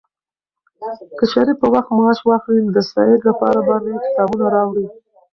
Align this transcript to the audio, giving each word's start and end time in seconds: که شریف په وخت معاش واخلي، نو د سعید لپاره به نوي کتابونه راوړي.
که 1.17 1.25
شریف 1.31 1.57
په 1.61 1.67
وخت 1.73 1.89
معاش 1.97 2.19
واخلي، 2.23 2.59
نو 2.65 2.71
د 2.77 2.79
سعید 2.91 3.21
لپاره 3.29 3.59
به 3.67 3.73
نوي 3.83 3.97
کتابونه 4.05 4.45
راوړي. 4.55 4.85